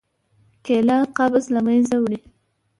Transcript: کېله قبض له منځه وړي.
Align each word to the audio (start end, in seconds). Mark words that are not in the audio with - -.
کېله 0.65 0.97
قبض 1.17 1.45
له 1.55 1.61
منځه 1.67 1.95
وړي. 1.99 2.19